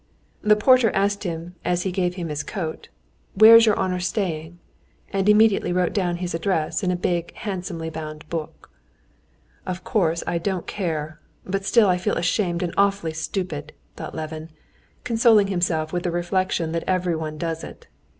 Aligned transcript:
The 0.41 0.55
porter 0.55 0.89
asked 0.95 1.25
him, 1.25 1.53
as 1.63 1.83
he 1.83 1.91
gave 1.91 2.15
him 2.15 2.29
his 2.29 2.41
coat, 2.41 2.89
"Where 3.35 3.55
is 3.55 3.67
your 3.67 3.77
honor 3.77 3.99
staying?" 3.99 4.57
and 5.13 5.29
immediately 5.29 5.71
wrote 5.71 5.93
down 5.93 6.15
his 6.15 6.33
address 6.33 6.81
in 6.81 6.89
a 6.89 6.95
big 6.95 7.31
handsomely 7.35 7.91
bound 7.91 8.27
book. 8.27 8.71
"Of 9.63 9.83
course 9.83 10.23
I 10.25 10.39
don't 10.39 10.65
care, 10.65 11.19
but 11.45 11.65
still 11.65 11.87
I 11.87 11.99
feel 11.99 12.17
ashamed 12.17 12.63
and 12.63 12.73
awfully 12.77 13.13
stupid," 13.13 13.73
thought 13.95 14.15
Levin, 14.15 14.49
consoling 15.03 15.49
himself 15.49 15.93
with 15.93 16.01
the 16.01 16.09
reflection 16.09 16.71
that 16.71 16.85
everyone 16.87 17.37
does 17.37 17.63
it. 17.63 17.85